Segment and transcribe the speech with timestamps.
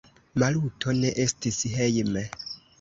[0.43, 2.29] Maluto ne estis hejme.